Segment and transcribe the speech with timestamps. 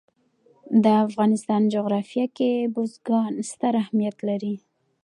[0.83, 4.55] د افغانستان جغرافیه کې بزګان ستر اهمیت لري.